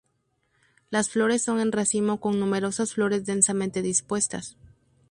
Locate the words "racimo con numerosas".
1.71-2.91